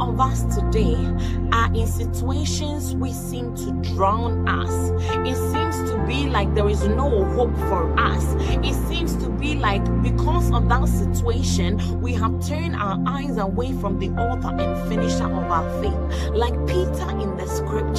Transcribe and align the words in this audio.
of 0.00 0.20
us 0.20 0.42
today 0.54 0.96
are 1.52 1.72
in 1.74 1.86
situations 1.86 2.94
we 2.96 3.12
seem 3.12 3.54
to 3.56 3.72
drown 3.94 4.48
us. 4.48 4.90
It 5.26 5.36
seems 5.52 5.90
to 5.90 6.04
be 6.06 6.28
like 6.28 6.54
there 6.54 6.68
is 6.68 6.86
no 6.86 7.24
hope 7.34 7.54
for 7.68 7.98
us. 7.98 8.24
It 8.64 8.74
seems 8.88 9.16
to 9.16 9.28
be 9.28 9.54
like 9.54 9.84
because 10.02 10.50
of 10.52 10.68
that 10.68 10.88
situation, 10.88 12.00
we 12.00 12.14
have 12.14 12.46
turned 12.46 12.76
our 12.76 12.98
eyes 13.06 13.36
away 13.36 13.72
from 13.72 13.98
the 13.98 14.08
author 14.10 14.48
and 14.48 14.88
finisher 14.88 15.24
of 15.24 15.50
our 15.50 15.82
faith. 15.82 16.30
Like 16.34 16.54
Peter 16.66 17.10
in 17.20 17.36
the 17.36 17.46
scriptures, 17.46 17.89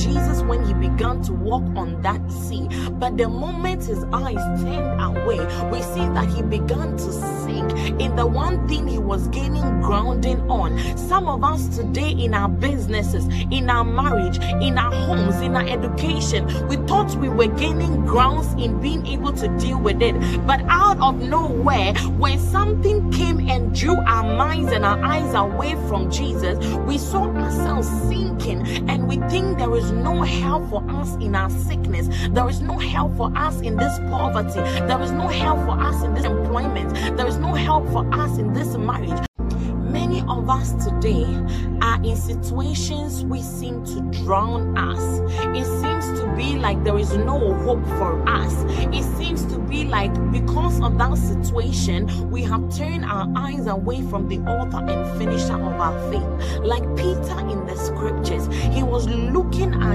Jesus 0.00 0.42
when 0.42 0.64
he 0.64 0.74
began 0.74 1.22
to 1.22 1.32
walk 1.32 1.62
on 1.76 2.00
that 2.02 2.20
sea. 2.30 2.68
But 2.92 3.16
the 3.16 3.28
moment 3.28 3.84
his 3.84 4.04
eyes 4.12 4.42
turned 4.62 5.00
away, 5.00 5.38
we 5.70 5.82
see 5.82 6.06
that 6.14 6.28
he 6.34 6.42
began 6.42 6.96
to 6.96 7.12
sink 7.12 8.00
in 8.00 8.16
the 8.16 8.26
one 8.26 8.66
thing 8.68 8.88
he 8.88 8.98
was 8.98 9.28
gaining 9.28 9.80
grounding 9.80 10.40
on. 10.50 10.78
Some 10.96 11.28
of 11.28 11.44
us 11.44 11.76
today 11.76 12.10
in 12.10 12.34
our 12.34 12.48
businesses, 12.48 13.26
in 13.50 13.68
our 13.68 13.84
marriage, 13.84 14.38
in 14.62 14.78
our 14.78 14.92
homes, 14.92 15.36
in 15.40 15.56
our 15.56 15.66
education, 15.66 16.46
we 16.68 16.76
thought 16.86 17.14
we 17.16 17.28
were 17.28 17.48
gaining 17.48 18.04
grounds 18.06 18.52
in 18.62 18.80
being 18.80 19.06
able 19.06 19.32
to 19.34 19.48
deal 19.58 19.80
with 19.80 20.02
it. 20.02 20.14
But 20.46 20.60
out 20.68 20.98
of 21.00 21.20
nowhere, 21.20 21.94
when 22.18 22.38
something 22.38 23.10
came 23.10 23.48
and 23.48 23.74
drew 23.74 23.96
our 23.96 24.24
minds 24.36 24.72
and 24.72 24.84
our 24.84 25.02
eyes 25.02 25.34
away 25.34 25.74
from 25.88 26.10
Jesus, 26.10 26.58
we 26.86 26.98
saw 26.98 27.24
ourselves 27.24 27.88
sinking 28.08 28.88
and 28.88 29.08
we 29.08 29.16
think 29.28 29.58
there 29.58 29.74
is 29.76 29.89
no 29.90 30.22
help 30.22 30.68
for 30.70 30.88
us 30.90 31.14
in 31.16 31.34
our 31.34 31.50
sickness. 31.50 32.08
There 32.30 32.48
is 32.48 32.60
no 32.60 32.78
help 32.78 33.16
for 33.16 33.32
us 33.36 33.60
in 33.60 33.76
this 33.76 33.98
poverty. 34.10 34.60
There 34.86 35.00
is 35.02 35.12
no 35.12 35.28
help 35.28 35.58
for 35.60 35.80
us 35.80 36.02
in 36.02 36.14
this 36.14 36.24
employment. 36.24 37.16
There 37.16 37.26
is 37.26 37.36
no 37.38 37.54
help 37.54 37.86
for 37.90 38.08
us 38.14 38.38
in 38.38 38.52
this 38.52 38.76
marriage. 38.76 39.20
Many 39.90 40.20
of 40.28 40.48
us 40.48 40.72
today 40.84 41.24
are 41.82 42.00
in 42.04 42.14
situations 42.16 43.24
we 43.24 43.42
seem 43.42 43.84
to 43.86 44.00
drown 44.22 44.78
us. 44.78 45.20
It 45.56 45.64
seems 45.64 46.20
to 46.20 46.32
be 46.36 46.56
like 46.56 46.84
there 46.84 46.98
is 46.98 47.16
no 47.16 47.52
hope 47.64 47.84
for 47.98 48.28
us. 48.28 48.54
It 48.94 49.02
seems 49.18 49.44
to 49.46 49.58
be 49.58 49.84
like 49.84 50.12
because 50.30 50.80
of 50.80 50.96
that 50.98 51.16
situation, 51.18 52.30
we 52.30 52.42
have 52.44 52.74
turned 52.76 53.04
our 53.04 53.28
eyes 53.36 53.66
away 53.66 54.02
from 54.02 54.28
the 54.28 54.38
author 54.38 54.78
and 54.78 55.18
finisher 55.18 55.54
of 55.54 55.80
our 55.80 56.10
faith. 56.10 56.60
Like 56.60 56.84
Peter 56.96 57.38
in 57.50 57.66
the 57.66 57.76
scriptures, 57.76 58.46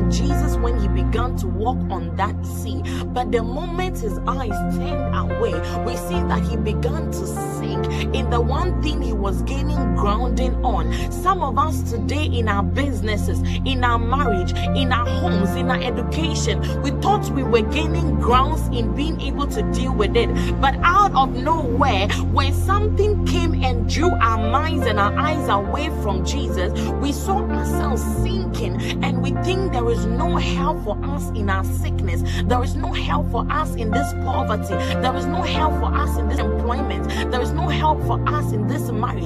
Jesus 0.02 0.56
when 0.58 0.80
he 0.80 0.88
began 0.88 1.36
to 1.38 1.48
walk 1.48 1.78
on 1.90 2.16
that 2.16 2.36
sea. 2.46 2.82
But 3.08 3.32
the 3.32 3.44
moment 3.44 4.00
his 4.00 4.18
eyes 4.28 4.76
turned 4.76 5.16
away, 5.16 5.54
we 5.86 5.96
see 5.96 6.22
that 6.28 6.46
he 6.50 6.58
began 6.58 7.12
to 7.12 7.28
sink 7.28 7.86
in 8.16 8.30
the 8.30 8.42
one 8.42 8.82
thing 8.82 9.02
he 9.02 9.14
was 9.14 9.42
gaining 9.44 9.96
grounding 9.96 10.56
on. 10.64 10.92
Some 11.12 11.42
of 11.42 11.58
us 11.58 11.90
today 11.90 12.26
in 12.26 12.48
our 12.48 12.64
businesses, 12.64 13.40
in 13.66 13.84
our 13.84 14.00
marriage, 14.00 14.52
in 14.78 14.92
our 14.92 15.08
homes, 15.08 15.56
in 15.56 15.70
our 15.70 15.82
education, 15.82 16.59
we 16.82 16.92
thought 17.02 17.30
we 17.32 17.44
were 17.44 17.62
gaining 17.62 18.20
grounds 18.20 18.68
in 18.76 18.96
being 18.96 19.20
able 19.22 19.48
to 19.48 19.62
deal 19.72 19.94
with 19.94 20.16
it. 20.16 20.30
But 20.62 20.76
out 20.84 21.14
of 21.14 21.36
nowhere, 21.36 22.08
when 22.32 22.54
something 22.54 23.26
came 23.26 23.64
and 23.64 23.90
drew 23.90 24.12
our 24.12 24.38
minds 24.38 24.86
and 24.86 25.00
our 25.00 25.16
eyes 25.18 25.48
away 25.50 25.90
from 26.02 26.26
Jesus, 26.26 26.72
we 27.02 27.12
saw 27.12 27.40
ourselves 27.50 28.04
sinking 28.22 29.04
and 29.04 29.22
we 29.22 29.32
think 29.44 29.76
there 29.86 29.94
is 29.94 30.08
no 30.08 30.36
help 30.36 30.83
for 30.83 30.97
us 31.05 31.30
in 31.36 31.47
our 31.47 31.64
sickness. 31.64 32.23
There 32.45 32.64
is 32.64 32.75
no 32.75 32.91
help 32.91 33.30
for 33.30 33.45
us 33.52 33.75
in 33.75 33.91
this 33.91 34.14
poverty. 34.14 34.73
There 34.73 35.16
is 35.16 35.28
no 35.28 35.44
help 35.44 35.73
for 35.73 35.94
us 35.94 36.17
in 36.17 36.28
this 36.28 36.39
employment. 36.39 37.08
There 37.31 37.39
is 37.41 37.52
no 37.52 37.67
help 37.67 38.02
for 38.08 38.19
us 38.28 38.52
in 38.52 38.66
this 38.67 38.89
marriage. 38.89 39.25